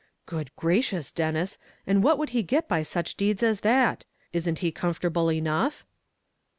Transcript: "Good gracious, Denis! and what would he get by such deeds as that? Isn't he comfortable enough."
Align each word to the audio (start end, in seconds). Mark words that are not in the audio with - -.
"Good 0.25 0.49
gracious, 0.55 1.11
Denis! 1.11 1.59
and 1.85 2.01
what 2.03 2.17
would 2.17 2.29
he 2.29 2.41
get 2.41 2.67
by 2.67 2.81
such 2.81 3.13
deeds 3.13 3.43
as 3.43 3.59
that? 3.59 4.03
Isn't 4.33 4.57
he 4.57 4.71
comfortable 4.71 5.31
enough." 5.31 5.85